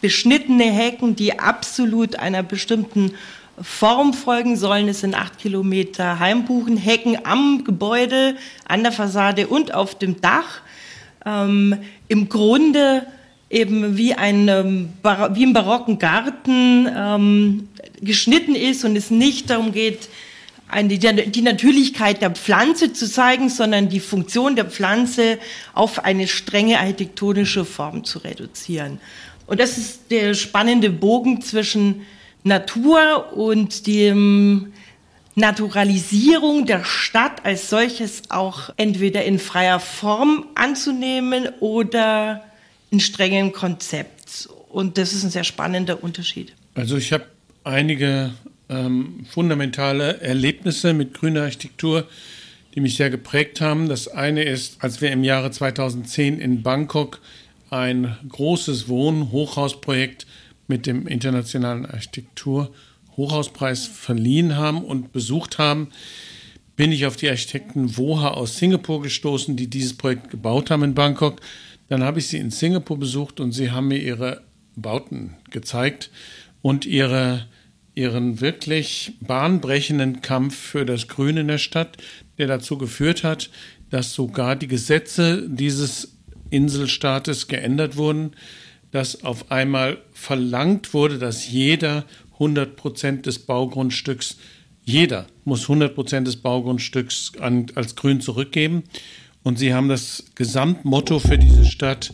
[0.00, 3.12] beschnittene Hecken, die absolut einer bestimmten
[3.60, 4.88] Form folgen sollen.
[4.88, 10.60] Es sind acht Kilometer Heimbuchenhecken am Gebäude, an der Fassade und auf dem Dach.
[11.24, 11.76] Ähm,
[12.08, 13.06] Im Grunde
[13.50, 14.90] eben wie ein ähm,
[15.32, 17.68] wie im barocken Garten ähm,
[18.00, 20.08] geschnitten ist und es nicht darum geht,
[20.68, 25.38] eine, die Natürlichkeit der Pflanze zu zeigen, sondern die Funktion der Pflanze
[25.74, 29.00] auf eine strenge architektonische Form zu reduzieren.
[29.46, 32.02] Und das ist der spannende Bogen zwischen
[32.44, 34.72] Natur und dem
[35.34, 42.44] Naturalisierung der Stadt als solches auch entweder in freier Form anzunehmen oder
[42.90, 44.48] in strengem Konzept.
[44.68, 46.54] Und das ist ein sehr spannender Unterschied.
[46.74, 47.24] Also ich habe
[47.64, 48.32] einige
[48.68, 52.06] ähm, fundamentale Erlebnisse mit grüner Architektur,
[52.74, 53.88] die mich sehr geprägt haben.
[53.88, 57.20] Das eine ist, als wir im Jahre 2010 in Bangkok
[57.70, 60.26] ein großes Wohn-Hochhausprojekt
[60.66, 62.70] mit dem Internationalen Architektur
[63.16, 65.88] Hochhauspreis verliehen haben und besucht haben,
[66.76, 70.94] bin ich auf die Architekten Woha aus Singapur gestoßen, die dieses Projekt gebaut haben in
[70.94, 71.40] Bangkok.
[71.88, 74.42] Dann habe ich sie in Singapur besucht und sie haben mir ihre
[74.76, 76.10] Bauten gezeigt
[76.62, 77.46] und ihre,
[77.98, 81.96] ihren wirklich bahnbrechenden Kampf für das Grün in der Stadt,
[82.38, 83.50] der dazu geführt hat,
[83.90, 86.16] dass sogar die Gesetze dieses
[86.50, 88.30] Inselstaates geändert wurden,
[88.92, 94.36] dass auf einmal verlangt wurde, dass jeder 100 Prozent des Baugrundstücks,
[94.84, 98.84] jeder muss 100 Prozent des Baugrundstücks an, als Grün zurückgeben.
[99.42, 102.12] Und sie haben das Gesamtmotto für diese Stadt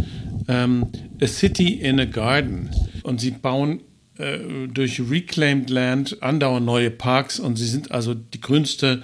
[0.49, 0.87] ähm,
[1.21, 2.71] A City in a Garden.
[3.03, 3.81] Und sie bauen
[4.19, 9.03] äh, durch Reclaimed Land andauernd neue Parks und sie sind also die grünste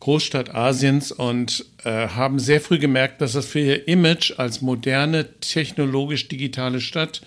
[0.00, 5.28] Großstadt Asiens und äh, haben sehr früh gemerkt, dass das für ihr Image als moderne,
[5.38, 7.22] technologisch digitale Stadt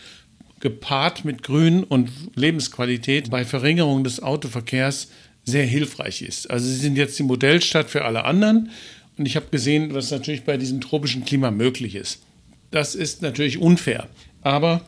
[0.59, 5.09] gepaart mit Grün und Lebensqualität bei Verringerung des Autoverkehrs
[5.45, 6.49] sehr hilfreich ist.
[6.49, 8.71] Also sie sind jetzt die Modellstadt für alle anderen
[9.17, 12.23] und ich habe gesehen, was natürlich bei diesem tropischen Klima möglich ist.
[12.71, 14.09] Das ist natürlich unfair,
[14.41, 14.81] aber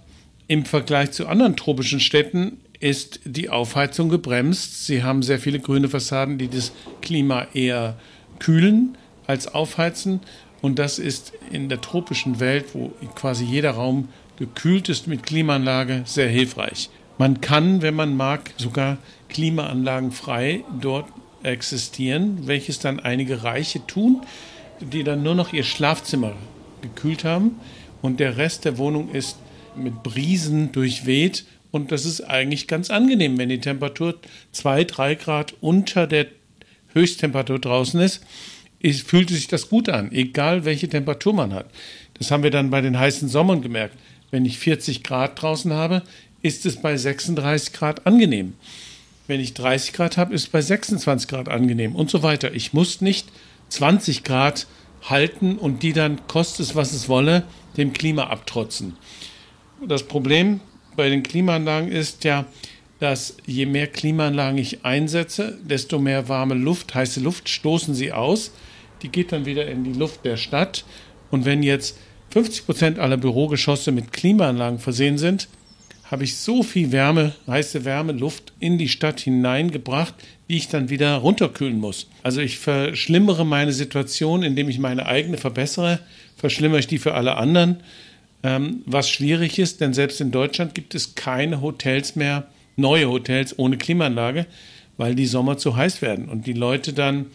[0.48, 4.86] im Vergleich zu anderen tropischen Städten ist die Aufheizung gebremst.
[4.86, 7.98] Sie haben sehr viele grüne Fassaden, die das Klima eher
[8.40, 10.22] kühlen als aufheizen.
[10.62, 16.04] Und das ist in der tropischen Welt, wo quasi jeder Raum gekühlt ist mit Klimaanlage,
[16.06, 16.90] sehr hilfreich.
[17.18, 18.98] Man kann, wenn man mag, sogar
[19.30, 21.08] Klimaanlagen frei dort
[21.44, 24.22] existieren, welches dann einige Reiche tun,
[24.80, 26.34] die dann nur noch ihr Schlafzimmer
[26.82, 27.60] gekühlt haben
[28.02, 29.38] und der Rest der Wohnung ist
[29.78, 34.16] mit Brisen durchweht und das ist eigentlich ganz angenehm, wenn die Temperatur
[34.52, 36.28] zwei, drei Grad unter der
[36.94, 38.24] Höchsttemperatur draußen ist,
[38.80, 41.70] ist, fühlt sich das gut an, egal welche Temperatur man hat.
[42.16, 43.96] Das haben wir dann bei den heißen Sommern gemerkt.
[44.32, 46.04] Wenn ich 40 Grad draußen habe,
[46.42, 48.54] ist es bei 36 Grad angenehm.
[49.28, 52.54] Wenn ich 30 Grad habe, ist es bei 26 Grad angenehm und so weiter.
[52.54, 53.28] Ich muss nicht
[53.70, 54.68] 20 Grad
[55.04, 57.44] halten und die dann, kostet es was es wolle,
[57.76, 58.96] dem Klima abtrotzen.
[59.86, 60.60] Das Problem
[60.96, 62.46] bei den Klimaanlagen ist ja,
[63.00, 68.52] dass je mehr Klimaanlagen ich einsetze, desto mehr warme Luft, heiße Luft stoßen sie aus.
[69.04, 70.84] Die geht dann wieder in die Luft der Stadt.
[71.30, 71.98] Und wenn jetzt
[72.32, 75.48] 50 Prozent aller Bürogeschosse mit Klimaanlagen versehen sind,
[76.10, 80.16] habe ich so viel Wärme, heiße Wärme, Luft in die Stadt hineingebracht,
[80.50, 82.08] die ich dann wieder runterkühlen muss.
[82.24, 86.00] Also ich verschlimmere meine Situation, indem ich meine eigene verbessere,
[86.38, 87.82] verschlimmere ich die für alle anderen
[88.44, 93.58] ähm, was schwierig ist, denn selbst in Deutschland gibt es keine Hotels mehr, neue Hotels
[93.58, 94.46] ohne Klimaanlage,
[94.98, 97.28] weil die Sommer zu heiß werden und die Leute dann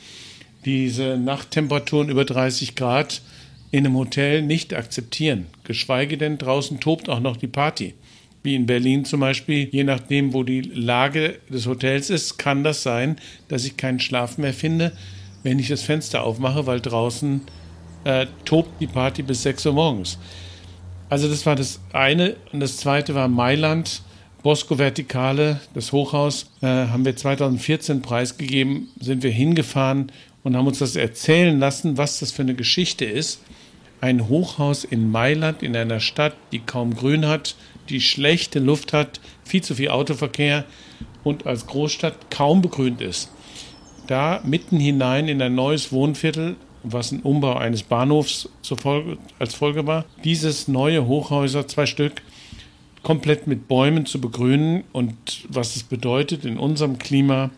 [0.64, 3.22] diese Nachttemperaturen über 30 Grad
[3.70, 5.46] in einem Hotel nicht akzeptieren.
[5.64, 7.94] Geschweige denn draußen tobt auch noch die Party.
[8.42, 12.82] Wie in Berlin zum Beispiel, je nachdem, wo die Lage des Hotels ist, kann das
[12.82, 13.16] sein,
[13.48, 14.92] dass ich keinen Schlaf mehr finde,
[15.42, 17.40] wenn ich das Fenster aufmache, weil draußen
[18.04, 20.18] äh, tobt die Party bis 6 Uhr morgens.
[21.12, 22.36] Also das war das eine.
[22.54, 24.00] Und das zweite war Mailand.
[24.42, 30.10] Bosco Vertikale, das Hochhaus, äh, haben wir 2014 preisgegeben, sind wir hingefahren
[30.42, 33.42] und haben uns das erzählen lassen, was das für eine Geschichte ist.
[34.00, 37.56] Ein Hochhaus in Mailand, in einer Stadt, die kaum Grün hat,
[37.90, 40.64] die schlechte Luft hat, viel zu viel Autoverkehr
[41.24, 43.30] und als Großstadt kaum begrünt ist.
[44.06, 49.86] Da mitten hinein in ein neues Wohnviertel was ein Umbau eines Bahnhofs Folge, als Folge
[49.86, 50.04] war.
[50.24, 52.22] Dieses neue Hochhäuser, zwei Stück,
[53.02, 55.14] komplett mit Bäumen zu begrünen und
[55.48, 57.50] was es bedeutet, in unserem Klima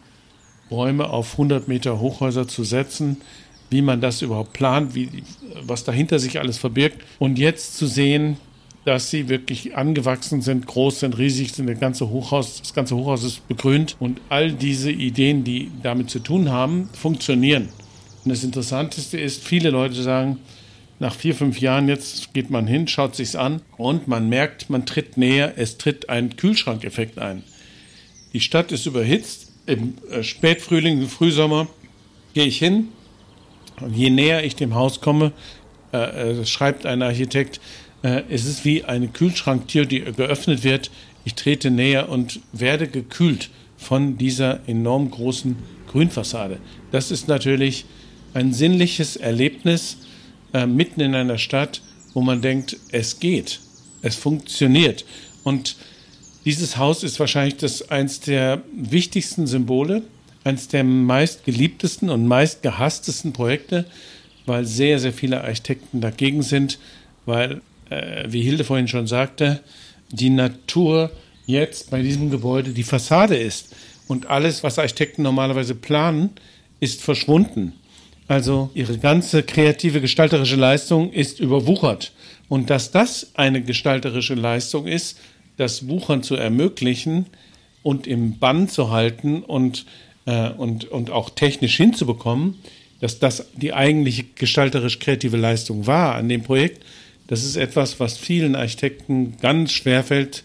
[0.71, 3.19] Bäume auf 100 Meter Hochhäuser zu setzen,
[3.71, 5.09] wie man das überhaupt plant, wie,
[5.63, 7.03] was dahinter sich alles verbirgt.
[7.19, 8.39] Und jetzt zu sehen,
[8.85, 13.25] dass sie wirklich angewachsen sind, groß sind, riesig sind, das ganze Hochhaus, das ganze Hochhaus
[13.25, 17.71] ist begrünt und all diese Ideen, die damit zu tun haben, funktionieren.
[18.25, 20.39] Und das Interessanteste ist, viele Leute sagen,
[20.99, 24.87] nach vier, fünf Jahren jetzt geht man hin, schaut sich's an und man merkt, man
[24.87, 27.43] tritt näher, es tritt ein Kühlschrankeffekt ein.
[28.33, 29.53] Die Stadt ist überhitzt.
[29.67, 31.67] Im äh, Spätfrühling, im Frühsommer
[32.35, 32.89] gehe ich hin
[33.81, 35.33] und je näher ich dem Haus komme,
[35.93, 37.61] äh, äh, schreibt ein Architekt,
[38.03, 40.91] äh, es ist wie eine Kühlschranktür, die geöffnet wird.
[41.25, 45.57] Ich trete näher und werde gekühlt von dieser enorm großen
[45.91, 46.59] Grünfassade.
[46.91, 47.87] Das ist natürlich
[48.35, 49.97] ein sinnliches Erlebnis
[50.53, 51.81] äh, mitten in einer Stadt,
[52.13, 53.61] wo man denkt, es geht,
[54.03, 55.05] es funktioniert.
[55.45, 55.77] Und
[56.45, 60.03] dieses Haus ist wahrscheinlich das eins der wichtigsten Symbole,
[60.45, 63.87] eins der meistgeliebtesten und meistgehasstesten Projekte,
[64.47, 66.79] weil sehr, sehr viele Architekten dagegen sind,
[67.25, 69.61] weil äh, wie Hilde vorhin schon sagte,
[70.11, 71.11] die Natur
[71.47, 73.75] jetzt bei diesem Gebäude die Fassade ist.
[74.07, 76.31] Und alles, was Architekten normalerweise planen,
[76.81, 77.73] ist verschwunden.
[78.27, 82.13] Also ihre ganze kreative gestalterische Leistung ist überwuchert.
[82.49, 85.19] Und dass das eine gestalterische Leistung ist,
[85.57, 87.27] das Wuchern zu ermöglichen
[87.83, 89.87] und im Bann zu halten und,
[90.27, 92.59] äh, und, und auch technisch hinzubekommen,
[93.01, 96.83] dass das die eigentliche gestalterisch kreative Leistung war an dem Projekt,
[97.27, 100.45] das ist etwas, was vielen Architekten ganz schwer fällt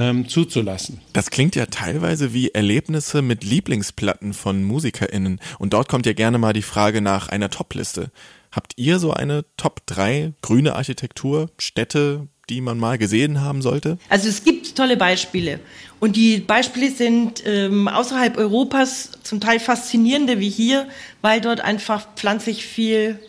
[0.00, 1.00] ähm, zuzulassen.
[1.12, 5.40] Das klingt ja teilweise wie Erlebnisse mit Lieblingsplatten von MusikerInnen.
[5.58, 8.10] Und dort kommt ja gerne mal die Frage nach einer Topliste.
[8.50, 13.98] Habt ihr so eine Top 3 grüne Architektur, Städte, die man mal gesehen haben sollte?
[14.08, 15.60] Also es gibt tolle Beispiele.
[16.00, 20.88] Und die Beispiele sind ähm, außerhalb Europas zum Teil faszinierende wie hier,
[21.20, 23.20] weil dort einfach pflanzlich viel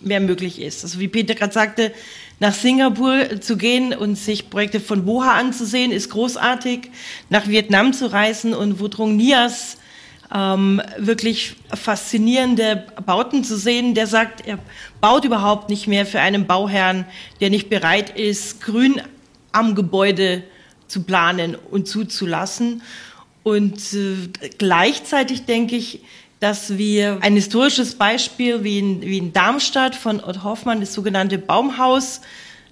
[0.00, 0.84] mehr möglich ist.
[0.84, 1.92] Also wie Peter gerade sagte,
[2.40, 6.90] nach Singapur zu gehen und sich Projekte von Woha anzusehen, ist großartig.
[7.28, 9.76] Nach Vietnam zu reisen und Wudrung Nias
[10.34, 13.94] ähm, wirklich faszinierende Bauten zu sehen.
[13.94, 14.58] Der sagt, er
[15.00, 17.04] baut überhaupt nicht mehr für einen Bauherrn,
[17.40, 19.02] der nicht bereit ist, Grün
[19.52, 20.42] am Gebäude
[20.88, 22.82] zu planen und zuzulassen.
[23.42, 26.00] Und äh, gleichzeitig denke ich,
[26.40, 31.38] dass wir ein historisches Beispiel wie in, wie in Darmstadt von Ott Hoffmann, das sogenannte
[31.38, 32.22] Baumhaus,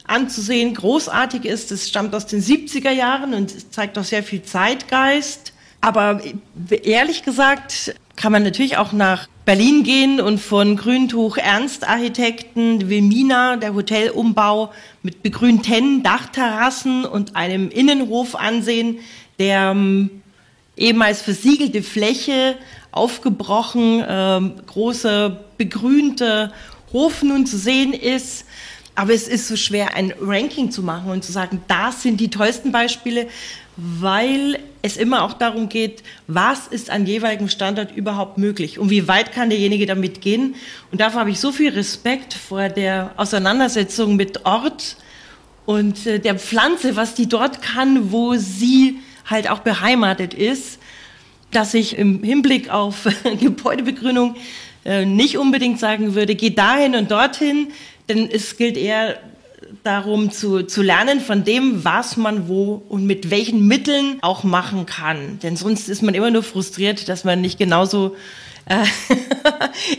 [0.07, 1.71] anzusehen, großartig ist.
[1.71, 5.53] Es stammt aus den 70er Jahren und zeigt auch sehr viel Zeitgeist.
[5.83, 6.21] Aber
[6.83, 13.57] ehrlich gesagt kann man natürlich auch nach Berlin gehen und von Grüntuch Ernst Architekten, Wilmina,
[13.57, 18.99] der Hotelumbau mit begrünten Dachterrassen und einem Innenhof ansehen,
[19.39, 20.23] der ähm,
[20.77, 22.57] ehemals versiegelte Fläche
[22.93, 26.53] aufgebrochen, ähm, große begrünte
[26.93, 28.45] Hof nun zu sehen ist.
[28.95, 32.31] Aber es ist so schwer, ein Ranking zu machen und zu sagen, das sind die
[32.31, 33.29] tollsten Beispiele,
[33.77, 39.07] weil es immer auch darum geht, was ist an jeweiligen Standort überhaupt möglich und wie
[39.07, 40.57] weit kann derjenige damit gehen.
[40.91, 44.97] Und dafür habe ich so viel Respekt vor der Auseinandersetzung mit Ort
[45.65, 50.81] und äh, der Pflanze, was die dort kann, wo sie halt auch beheimatet ist
[51.51, 53.09] dass ich im Hinblick auf
[53.41, 54.37] Gebäudebegrünung
[54.85, 57.69] äh, nicht unbedingt sagen würde, geh dahin und dorthin,
[58.09, 59.19] denn es gilt eher
[59.83, 64.87] darum zu, zu lernen von dem, was man wo und mit welchen Mitteln auch machen
[64.87, 65.39] kann.
[65.43, 68.17] Denn sonst ist man immer nur frustriert, dass man nicht genauso
[68.67, 68.85] äh,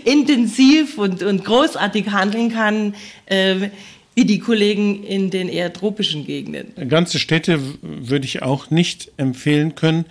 [0.10, 3.70] intensiv und, und großartig handeln kann, äh,
[4.16, 6.90] wie die Kollegen in den eher tropischen Gegenden.
[6.90, 10.06] Ganze Städte würde ich auch nicht empfehlen können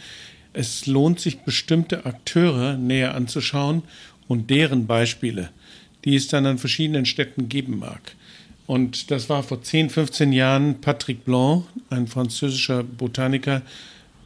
[0.52, 3.82] es lohnt sich, bestimmte Akteure näher anzuschauen
[4.26, 5.50] und deren Beispiele,
[6.04, 8.14] die es dann an verschiedenen Städten geben mag.
[8.66, 13.62] Und das war vor 10, 15 Jahren Patrick Blanc, ein französischer Botaniker,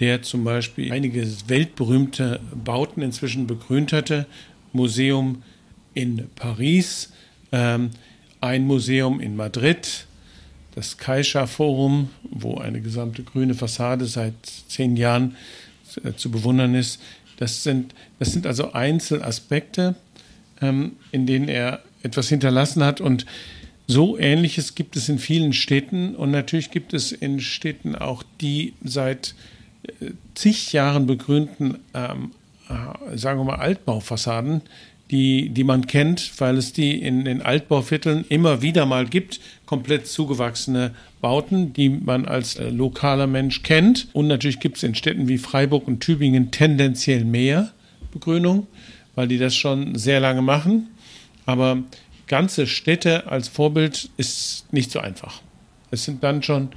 [0.00, 4.26] der zum Beispiel einige weltberühmte Bauten inzwischen begrünt hatte.
[4.72, 5.42] Museum
[5.94, 7.12] in Paris,
[7.52, 7.90] ähm,
[8.40, 10.06] ein Museum in Madrid,
[10.74, 14.34] das Caixa Forum, wo eine gesamte grüne Fassade seit
[14.66, 15.36] zehn Jahren
[16.16, 17.00] zu bewundern ist.
[17.36, 19.94] Das sind, das sind also Einzelaspekte,
[20.60, 23.00] ähm, in denen er etwas hinterlassen hat.
[23.00, 23.26] Und
[23.86, 26.14] so Ähnliches gibt es in vielen Städten.
[26.14, 29.34] Und natürlich gibt es in Städten auch die seit
[30.00, 32.32] äh, zig Jahren begrünten, ähm,
[32.68, 34.62] äh, sagen wir mal, Altbaufassaden,
[35.12, 40.06] die, die man kennt, weil es die in den Altbauvierteln immer wieder mal gibt, komplett
[40.06, 44.08] zugewachsene Bauten, die man als äh, lokaler Mensch kennt.
[44.14, 47.72] Und natürlich gibt es in Städten wie Freiburg und Tübingen tendenziell mehr
[48.10, 48.66] Begrünung,
[49.14, 50.88] weil die das schon sehr lange machen.
[51.44, 51.82] Aber
[52.26, 55.42] ganze Städte als Vorbild ist nicht so einfach.
[55.90, 56.70] Es sind dann schon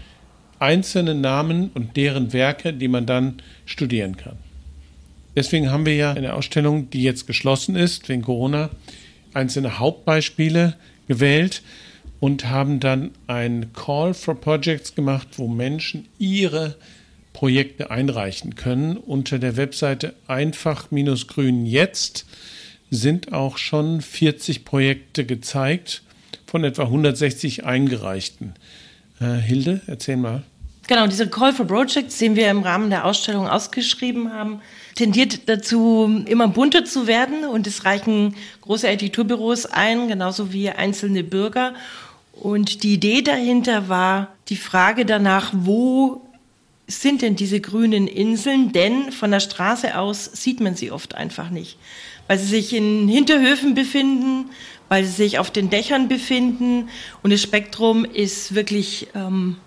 [0.60, 4.38] einzelne Namen und deren Werke, die man dann studieren kann.
[5.36, 8.70] Deswegen haben wir ja eine Ausstellung, die jetzt geschlossen ist wegen Corona,
[9.34, 10.76] einzelne Hauptbeispiele
[11.08, 11.62] gewählt
[12.20, 16.76] und haben dann ein Call for Projects gemacht, wo Menschen ihre
[17.34, 18.96] Projekte einreichen können.
[18.96, 22.26] Unter der Webseite einfach-grün jetzt
[22.90, 26.02] sind auch schon 40 Projekte gezeigt
[26.48, 28.54] von etwa 160 eingereichten.
[29.20, 30.44] Äh, Hilde, erzähl mal.
[30.88, 34.62] Genau, diese Call for Projects, den wir im Rahmen der Ausstellung ausgeschrieben haben,
[34.94, 41.24] tendiert dazu, immer bunter zu werden und es reichen große Architekturbüros ein, genauso wie einzelne
[41.24, 41.74] Bürger.
[42.34, 46.22] Und die Idee dahinter war die Frage danach, wo
[46.88, 48.72] sind denn diese grünen Inseln?
[48.72, 51.80] Denn von der Straße aus sieht man sie oft einfach nicht,
[52.28, 54.52] weil sie sich in Hinterhöfen befinden,
[54.88, 56.90] weil sie sich auf den Dächern befinden
[57.24, 59.58] und das Spektrum ist wirklich ähm,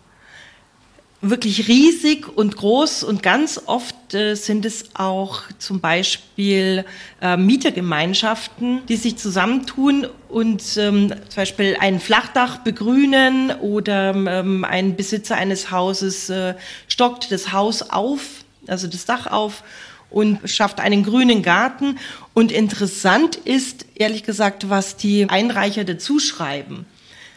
[1.20, 6.84] wirklich riesig und groß und ganz oft äh, sind es auch zum Beispiel
[7.20, 14.94] äh, Mietergemeinschaften, die sich zusammentun und ähm, zum Beispiel ein Flachdach begrünen oder ähm, ein
[14.94, 16.54] Besitzer eines Hauses äh,
[16.86, 19.64] stockt das Haus auf, also das Dach auf
[20.10, 21.98] und schafft einen grünen Garten.
[22.32, 26.86] Und interessant ist, ehrlich gesagt, was die Einreicher dazu schreiben.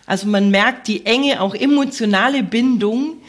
[0.06, 3.21] Also man merkt die enge, auch emotionale Bindung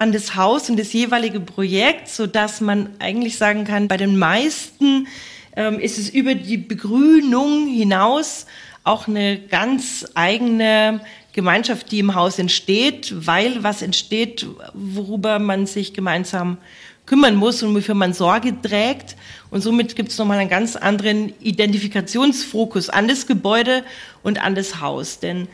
[0.00, 4.18] an das Haus und das jeweilige Projekt, so dass man eigentlich sagen kann, bei den
[4.18, 5.06] meisten
[5.54, 8.46] ähm, ist es über die Begrünung hinaus
[8.82, 11.02] auch eine ganz eigene
[11.34, 16.56] Gemeinschaft, die im Haus entsteht, weil was entsteht, worüber man sich gemeinsam
[17.04, 19.16] kümmern muss und wofür man Sorge trägt.
[19.50, 23.84] Und somit gibt es nochmal einen ganz anderen Identifikationsfokus an das Gebäude
[24.22, 25.18] und an das Haus.
[25.18, 25.46] Denn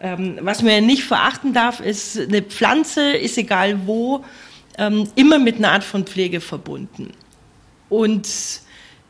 [0.00, 4.24] ähm, was man nicht verachten darf, ist, eine Pflanze ist egal wo,
[4.76, 7.12] ähm, immer mit einer Art von Pflege verbunden.
[7.88, 8.28] Und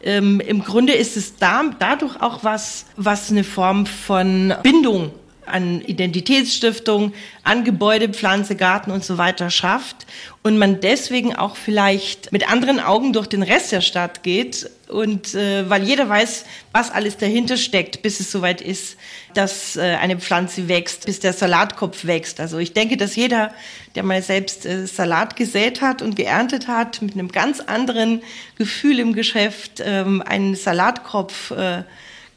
[0.03, 5.11] ähm, im Grunde ist es da, dadurch auch was, was eine Form von Bindung
[5.50, 10.06] an Identitätsstiftung, an Gebäude, Pflanze, Garten und so weiter schafft
[10.42, 15.34] und man deswegen auch vielleicht mit anderen Augen durch den Rest der Stadt geht und
[15.34, 18.96] äh, weil jeder weiß, was alles dahinter steckt, bis es soweit ist,
[19.34, 22.40] dass äh, eine Pflanze wächst, bis der Salatkopf wächst.
[22.40, 23.52] Also ich denke, dass jeder,
[23.94, 28.22] der mal selbst äh, Salat gesät hat und geerntet hat, mit einem ganz anderen
[28.56, 31.82] Gefühl im Geschäft ähm, einen Salatkopf äh,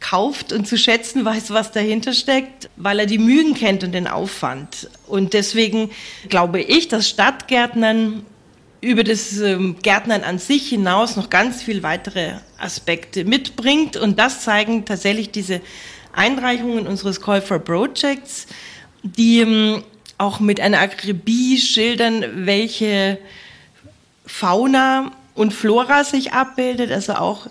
[0.01, 4.07] kauft und zu schätzen weiß, was dahinter steckt, weil er die Mühen kennt und den
[4.07, 4.89] Aufwand.
[5.07, 5.91] Und deswegen
[6.27, 8.25] glaube ich, dass Stadtgärtnern
[8.81, 13.95] über das ähm, Gärtnern an sich hinaus noch ganz viel weitere Aspekte mitbringt.
[13.95, 15.61] Und das zeigen tatsächlich diese
[16.13, 18.47] Einreichungen unseres Call for Projects,
[19.03, 19.83] die ähm,
[20.17, 23.19] auch mit einer Akribie schildern, welche
[24.25, 27.47] Fauna und Flora sich abbildet, also auch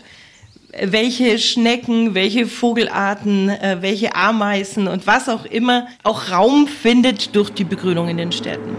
[0.79, 7.51] welche Schnecken, welche Vogelarten, äh, welche Ameisen und was auch immer auch Raum findet durch
[7.51, 8.77] die Begrünung in den Städten.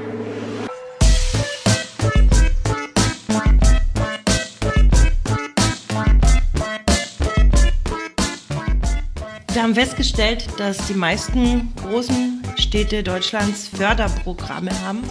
[9.54, 15.04] Wir haben festgestellt, dass die meisten großen Städte Deutschlands Förderprogramme haben,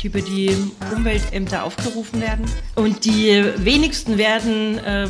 [0.00, 0.56] die über die
[0.94, 2.46] Umweltämter aufgerufen werden.
[2.76, 5.08] Und die wenigsten werden äh,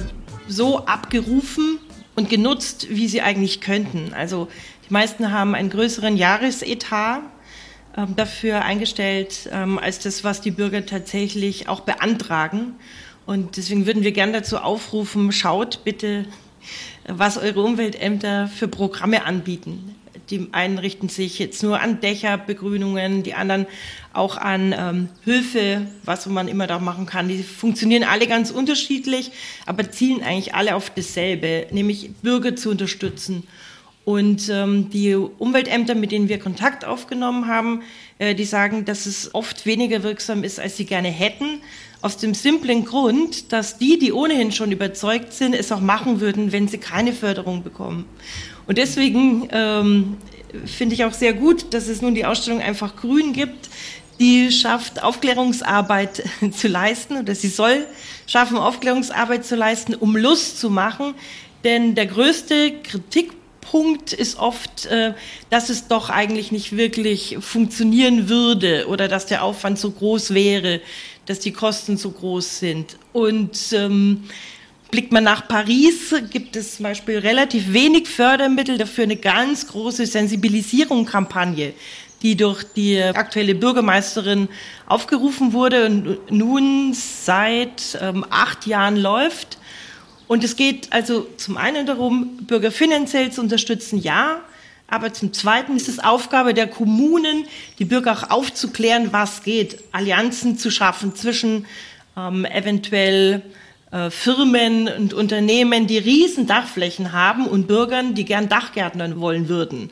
[0.48, 1.78] so abgerufen
[2.16, 4.12] und genutzt, wie sie eigentlich könnten.
[4.12, 4.48] Also
[4.88, 7.20] die meisten haben einen größeren Jahresetat
[7.96, 12.74] äh, dafür eingestellt, ähm, als das, was die Bürger tatsächlich auch beantragen.
[13.26, 16.24] Und deswegen würden wir gern dazu aufrufen, schaut bitte,
[17.06, 19.94] was eure Umweltämter für Programme anbieten.
[20.30, 23.66] Die einen richten sich jetzt nur an Dächerbegrünungen, die anderen
[24.12, 27.28] auch an ähm, Höfe, was man immer da machen kann.
[27.28, 29.30] Die funktionieren alle ganz unterschiedlich,
[29.66, 33.44] aber zielen eigentlich alle auf dasselbe, nämlich Bürger zu unterstützen.
[34.04, 37.82] Und ähm, die Umweltämter, mit denen wir Kontakt aufgenommen haben,
[38.18, 41.60] äh, die sagen, dass es oft weniger wirksam ist, als sie gerne hätten.
[42.00, 46.52] Aus dem simplen Grund, dass die, die ohnehin schon überzeugt sind, es auch machen würden,
[46.52, 48.06] wenn sie keine Förderung bekommen.
[48.68, 50.18] Und deswegen ähm,
[50.66, 53.70] finde ich auch sehr gut, dass es nun die Ausstellung einfach grün gibt,
[54.20, 57.86] die schafft, Aufklärungsarbeit zu leisten oder sie soll
[58.26, 61.14] schaffen, Aufklärungsarbeit zu leisten, um Lust zu machen,
[61.64, 65.14] Denn der größte Kritikpunkt ist oft, äh,
[65.50, 70.80] dass es doch eigentlich nicht wirklich funktionieren würde oder dass der Aufwand so groß wäre,
[71.26, 72.96] dass die Kosten so groß sind.
[73.12, 74.24] Und ähm,
[74.90, 80.06] Blickt man nach Paris, gibt es zum Beispiel relativ wenig Fördermittel, dafür eine ganz große
[80.06, 81.74] Sensibilisierung-Kampagne,
[82.22, 84.48] die durch die aktuelle Bürgermeisterin
[84.86, 89.58] aufgerufen wurde und nun seit ähm, acht Jahren läuft.
[90.26, 94.40] Und es geht also zum einen darum, Bürger finanziell zu unterstützen, ja,
[94.86, 97.44] aber zum Zweiten ist es Aufgabe der Kommunen,
[97.78, 101.66] die Bürger auch aufzuklären, was geht, Allianzen zu schaffen zwischen
[102.16, 103.42] ähm, eventuell
[104.10, 109.90] Firmen und Unternehmen, die riesen Dachflächen haben und Bürgern, die gern Dachgärtnern wollen würden.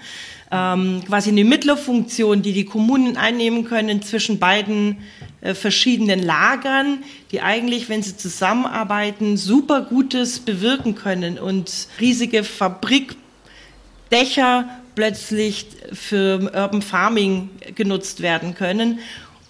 [0.52, 4.98] Ähm, quasi eine Mittlerfunktion, die die Kommunen einnehmen können zwischen beiden
[5.40, 14.68] äh, verschiedenen Lagern, die eigentlich, wenn sie zusammenarbeiten, super Gutes bewirken können und riesige Fabrikdächer
[14.94, 19.00] plötzlich für Urban Farming genutzt werden können.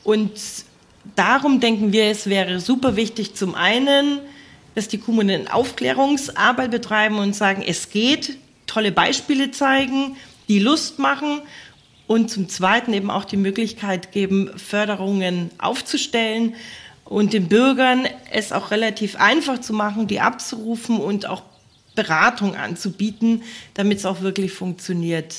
[0.03, 0.33] Und
[1.15, 4.21] darum denken wir, es wäre super wichtig, zum einen
[4.77, 10.16] dass die Kommunen Aufklärungsarbeit betreiben und sagen, es geht, tolle Beispiele zeigen,
[10.49, 11.41] die Lust machen
[12.07, 16.55] und zum Zweiten eben auch die Möglichkeit geben, Förderungen aufzustellen
[17.07, 21.43] und den Bürgern es auch relativ einfach zu machen, die abzurufen und auch
[21.95, 25.35] Beratung anzubieten, damit es auch wirklich funktioniert.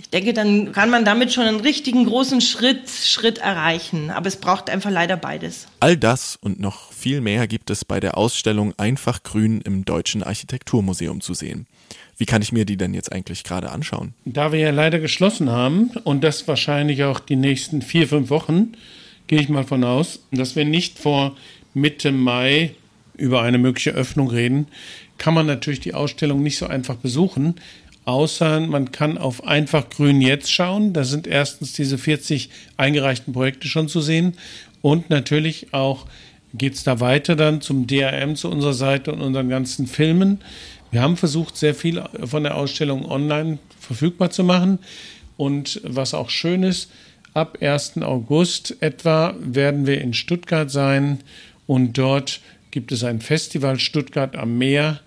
[0.00, 4.10] Ich denke, dann kann man damit schon einen richtigen großen Schritt, Schritt erreichen.
[4.10, 5.66] Aber es braucht einfach leider beides.
[5.80, 10.22] All das und noch viel mehr gibt es bei der Ausstellung Einfach Grün im Deutschen
[10.22, 11.66] Architekturmuseum zu sehen.
[12.16, 14.14] Wie kann ich mir die denn jetzt eigentlich gerade anschauen?
[14.24, 18.72] Da wir ja leider geschlossen haben und das wahrscheinlich auch die nächsten vier, fünf Wochen,
[19.26, 21.36] gehe ich mal von aus, dass wir nicht vor
[21.74, 22.74] Mitte Mai
[23.18, 24.66] über eine mögliche Öffnung reden,
[25.18, 27.56] kann man natürlich die Ausstellung nicht so einfach besuchen
[28.10, 30.92] außer man kann auf einfach grün jetzt schauen.
[30.92, 34.34] Da sind erstens diese 40 eingereichten Projekte schon zu sehen
[34.82, 36.06] und natürlich auch
[36.52, 40.40] geht es da weiter dann zum DRM zu unserer Seite und unseren ganzen Filmen.
[40.90, 44.80] Wir haben versucht, sehr viel von der Ausstellung online verfügbar zu machen.
[45.36, 46.90] Und was auch schön ist,
[47.32, 48.02] ab 1.
[48.02, 51.20] August etwa werden wir in Stuttgart sein
[51.68, 52.40] und dort
[52.72, 55.00] gibt es ein Festival Stuttgart am Meer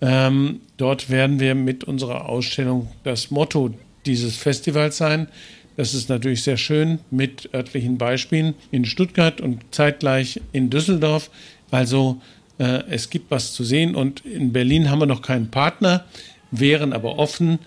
[0.00, 3.74] ähm, dort werden wir mit unserer Ausstellung das Motto
[4.06, 5.28] dieses Festivals sein.
[5.76, 11.30] Das ist natürlich sehr schön mit örtlichen Beispielen in Stuttgart und zeitgleich in Düsseldorf.
[11.70, 12.20] Also
[12.58, 16.04] äh, es gibt was zu sehen und in Berlin haben wir noch keinen Partner,
[16.50, 17.58] wären aber offen,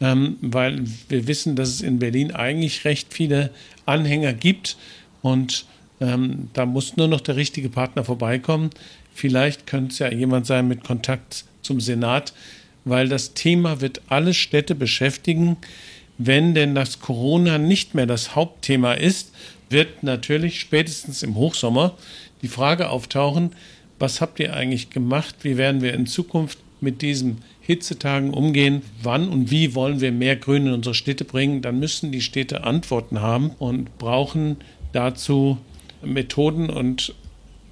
[0.00, 3.50] ähm, weil wir wissen, dass es in Berlin eigentlich recht viele
[3.86, 4.76] Anhänger gibt
[5.22, 5.66] und
[6.00, 8.70] ähm, da muss nur noch der richtige Partner vorbeikommen.
[9.14, 12.32] Vielleicht könnte es ja jemand sein mit Kontakt zum Senat,
[12.84, 15.56] weil das Thema wird alle Städte beschäftigen.
[16.18, 19.32] Wenn denn das Corona nicht mehr das Hauptthema ist,
[19.70, 21.96] wird natürlich spätestens im Hochsommer
[22.42, 23.52] die Frage auftauchen,
[23.98, 25.36] was habt ihr eigentlich gemacht?
[25.42, 28.82] Wie werden wir in Zukunft mit diesen Hitzetagen umgehen?
[29.02, 31.62] Wann und wie wollen wir mehr Grün in unsere Städte bringen?
[31.62, 34.56] Dann müssen die Städte Antworten haben und brauchen
[34.92, 35.58] dazu
[36.02, 37.14] Methoden und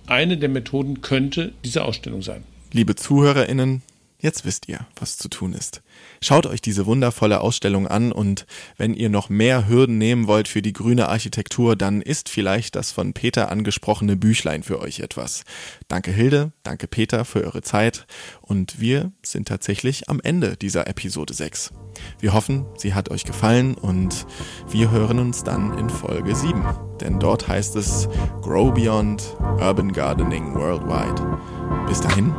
[0.07, 2.45] eine der Methoden könnte diese Ausstellung sein.
[2.71, 3.83] Liebe ZuhörerInnen,
[4.21, 5.81] Jetzt wisst ihr, was zu tun ist.
[6.21, 8.47] Schaut euch diese wundervolle Ausstellung an und
[8.77, 12.91] wenn ihr noch mehr Hürden nehmen wollt für die grüne Architektur, dann ist vielleicht das
[12.91, 15.45] von Peter angesprochene Büchlein für euch etwas.
[15.87, 18.09] Danke Hilde, danke Peter für eure Zeit
[18.41, 21.73] und wir sind tatsächlich am Ende dieser Episode 6.
[22.19, 24.27] Wir hoffen, sie hat euch gefallen und
[24.69, 26.65] wir hören uns dann in Folge 7,
[27.01, 28.09] denn dort heißt es
[28.43, 31.39] Grow Beyond Urban Gardening Worldwide.
[31.87, 32.35] Bis dahin,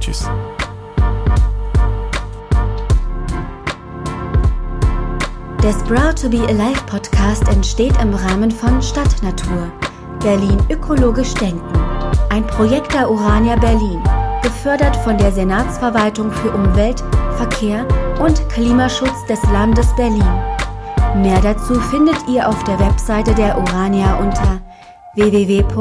[0.00, 0.28] tschüss.
[5.64, 9.72] Der Sprout to be Alive Podcast entsteht im Rahmen von Stadtnatur.
[10.20, 11.64] Berlin ökologisch denken.
[12.28, 14.02] Ein Projekt der Urania Berlin,
[14.42, 17.02] gefördert von der Senatsverwaltung für Umwelt,
[17.38, 17.86] Verkehr
[18.20, 20.28] und Klimaschutz des Landes Berlin.
[21.16, 24.60] Mehr dazu findet ihr auf der Webseite der Urania unter
[25.14, 25.74] www.urania.de